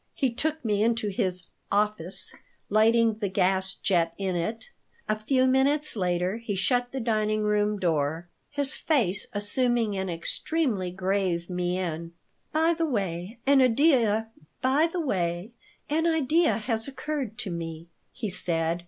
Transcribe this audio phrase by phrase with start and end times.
[0.15, 2.33] He took me into his "office,"
[2.69, 4.71] lighting the gas jet in it.
[5.07, 10.89] A few minutes later he shut the dining room door, his face assuming an extremely
[10.89, 12.13] grave mien
[12.51, 14.23] "By the way, an idea
[15.93, 18.79] has occurred to me," he said.